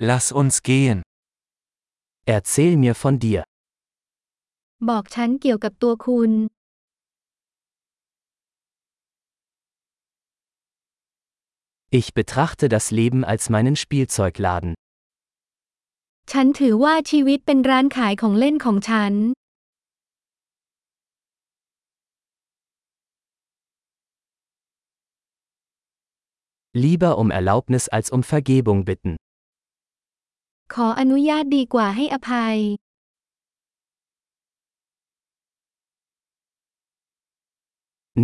[0.00, 1.02] Lass uns gehen.
[2.24, 3.42] Erzähl mir von dir.
[4.88, 6.32] บอกฉันเกี่ยวกับตัวคุณ
[11.98, 14.72] Ich betrachte das Leben als meinen Spielzeugladen.
[16.32, 19.14] ฉันถือว่าชีวิตเป็นร้านขายของเล่นของฉัน
[26.84, 29.14] Lieber um Erlaubnis als um Vergebung bitten.
[30.74, 32.56] ขออนุญาตดีกว่าให้อภัย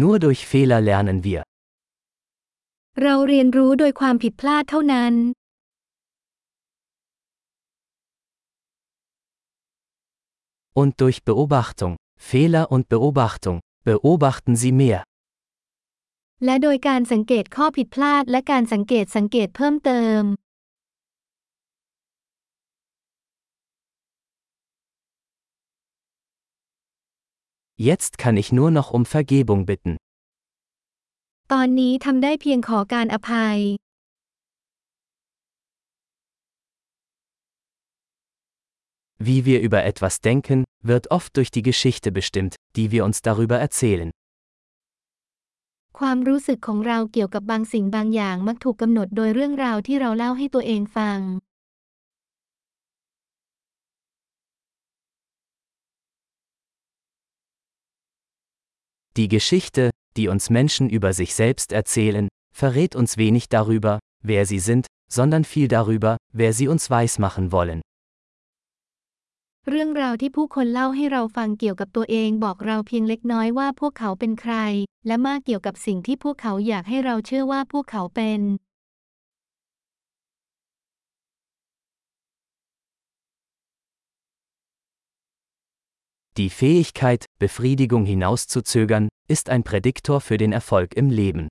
[0.00, 1.42] Nur durch Fehler lernen wir.
[3.02, 5.14] เราเรียนรู้โดยความผิดพลาดเท่านั้น
[10.80, 11.92] Und durch Beobachtung.
[12.30, 13.56] Fehler und Beobachtung.
[13.88, 15.00] Beobachten Sie mehr.
[16.44, 20.22] และโดยการสังเกตข้อผิดพลาดและการสังเกตสังเกตเพิ่มเติม
[27.81, 29.93] Jetzt kann ich nur noch um Vergebung bitten.
[31.51, 33.57] ตอนนี้ทำได้เพียงขอการอภัย
[39.27, 43.57] Wie wir über etwas denken, wird oft durch die Geschichte bestimmt, die wir uns darüber
[43.65, 44.09] erzählen.
[45.99, 51.19] ความรู้สึกของเราเกี่ยวกับบางสิ่งบางอย่างมักถูกกำหนดโดยเรื่องราวที่เราเล่าให้ตัวเองฟัง
[59.19, 64.59] Die Geschichte, die uns Menschen über sich selbst erzählen, verrät uns wenig darüber, wer sie
[64.59, 67.81] sind, sondern viel darüber, wer sie uns weismachen wollen.
[69.69, 74.55] เรื่องราวที่ผู้คนเล่าให้เราฟังเกี่ยวกับตัวเองบอกเราเพียงเล็กน้อยว่าพวกเขาเป็นใคร
[75.07, 78.41] และมากเกี่ยวกับสิ่งที่พวกเขาอยากให้เราเชื่อว่าพวกเขาเป็น
[86.39, 91.49] Die Fähigkeit, Befriedigung hinauszuzögern, ist ein Prädiktor für den Erfolg im Leben.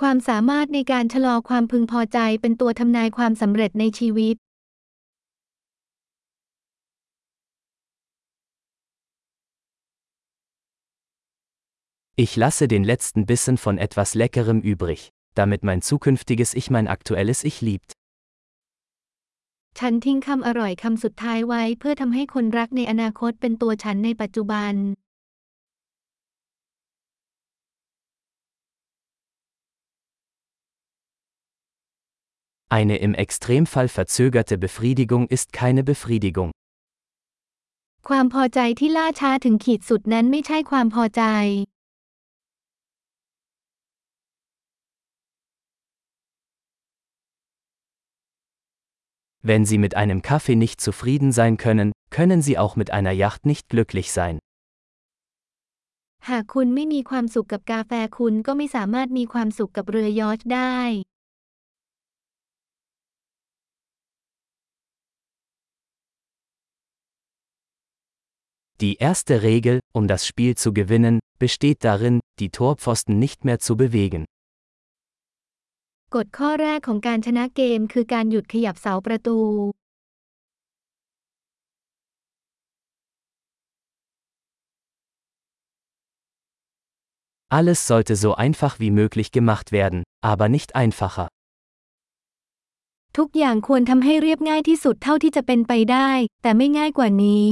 [0.00, 4.36] ความสามารถในการชะลอความพึงพอใจเป็นตัวทำนายความสำเร็จในชีวิต
[12.24, 15.00] Ich lasse den letzten Bissen von etwas Leckerem übrig,
[15.40, 17.90] damit mein zukünftiges Ich mein aktuelles Ich liebt.
[19.79, 24.75] ฉันทิ้งคำอร่อยคำสุดท้ายไว้เพื่อทำให้คนรักในอนาคตเป็นตัวฉันในปัจจุบัน
[32.79, 36.49] Eine im Extremfall verzögerte Befriedigung ist keine Befriedigung.
[38.09, 41.23] ความพอใจที่ล่าช้าถึงขีดสุดนั้นไม่ใช่ความพอใจ
[49.44, 53.46] Wenn Sie mit einem Kaffee nicht zufrieden sein können, können Sie auch mit einer Yacht
[53.46, 54.38] nicht glücklich sein.
[56.28, 60.76] หากคุณไม่มีความสุขกับกาแฟคุณก็ไม่สามารถมีความสุขกับเรือยอชต์ได้
[68.82, 73.76] Die erste Regel, um das Spiel zu gewinnen, besteht darin, die Torpfosten nicht mehr zu
[73.76, 74.24] bewegen.
[76.13, 79.39] กฎข้อแรกของการชนะเกมคือการหยุดขยับเสาประตู
[87.57, 89.99] Alles sollte so einfach wie möglich gemacht werden,
[90.31, 91.27] aber nicht einfacher.
[93.17, 96.09] ทุกอย่างควรทำให้เรียบง่ายที่สุดเท่าที่จะเป็นไปได้
[96.41, 97.47] แต่ไม่ง่ายกว่านี้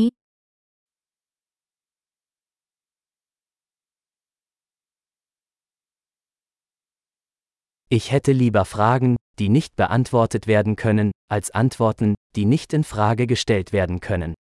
[7.92, 13.26] Ich hätte lieber Fragen, die nicht beantwortet werden können, als Antworten, die nicht in Frage
[13.26, 14.34] gestellt werden können.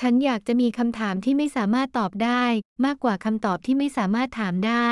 [0.00, 2.44] ฉันอยากจะมีคำถามที่ไม่สามารถตอบได้
[2.84, 4.90] มากกว่าคำตอบที่ไม่สามารถถามได้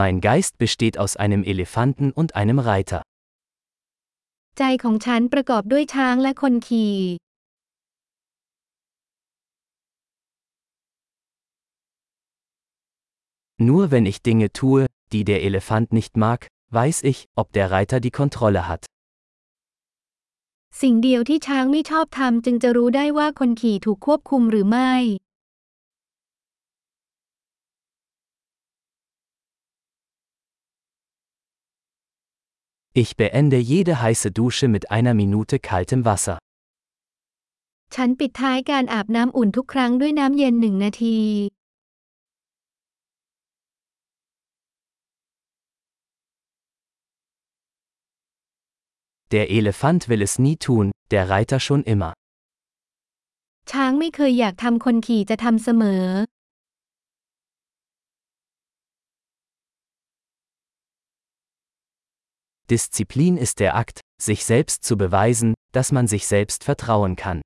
[0.00, 3.00] Mein Geist besteht aus einem Elefanten und einem Reiter.
[4.58, 6.94] ใจของฉันประกอบด้วยช้างและคนขี่
[13.60, 18.00] Nur wenn ich Dinge tue, die der Elefant nicht mag, weiß ich, ob der Reiter
[18.00, 18.82] die Kontrolle hat.
[20.82, 24.92] สิ่งเดียวที่ช้างไม่ชอบทำจึงจะรู้ได้ว่าคนขี่ถูกควบคุมหรือไม่
[33.02, 36.36] Ich beende jede heiße Dusche mit einer Minute kaltem Wasser.
[37.94, 41.18] ฉันปิดท้ายการอาบน้ำอุ่นทุกครั้งด้วยน้ำเย็นหนึ่งนาที
[49.34, 52.12] Der Elefant will es nie tun, der Reiter schon immer.
[53.70, 56.04] ช้างไม่เคยอยากทำคนขี่จะทำเสมอ
[62.70, 67.38] Disziplin ist der Akt, sich selbst zu beweisen, dass man sich selbst vertrauen kann.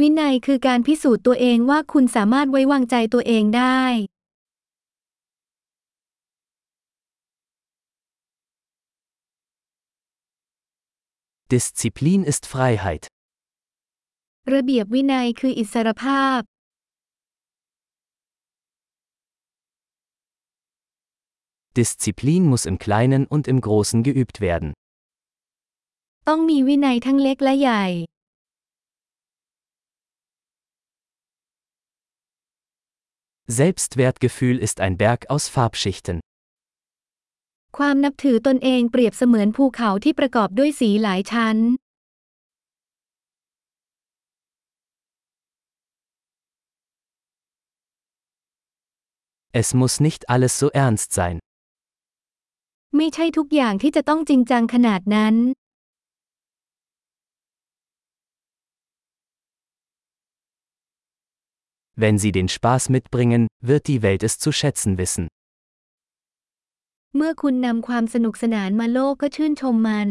[0.00, 3.82] วินัยคือการพิสูจน์ตัวเองว่าคุณสามารถไว้วางใจตัวเองได้
[11.52, 13.04] Disziplin ist Freiheit.
[14.54, 16.40] ระเบียบวินัยคืออิสรภาพ
[21.76, 24.70] Disziplin muss im Kleinen und im Großen geübt werden.
[26.28, 27.84] ต้องมีวินัยทั้งเล็กและใหญ่
[33.60, 36.20] Selbstwertgefühl ist ein Berg aus Farbschichten.
[37.77, 41.57] ความนับถือตนเองเปรียบเสมือนภูเขาที่ประกอบด้วยสีหลายชั้น
[49.61, 51.37] Es muss nicht alles so ernst sein.
[52.95, 55.35] ไม่ใช่ทุกอย่างที่จะต้องจริงจังขนาดนั้น
[62.01, 65.25] Wenn sie den Spaß mitbringen, wird die Welt es zu schätzen wissen.
[67.19, 70.09] เมื่อคุณนำความสนุกสนานมาโลกก็ชื่นชมมัน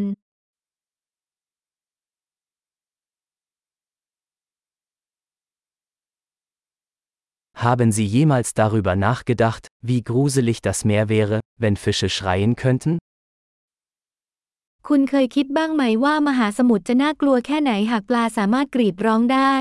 [7.65, 12.93] Haben Sie jemals darüber nachgedacht, wie gruselig das Meer wäre, wenn Fische schreien könnten?
[14.89, 19.55] คุณเคยคิดบ้างไหมว่ามหาสมุทรจะน่ากลัวแค่ไหนหากปลาสามารถกรีดร้องได้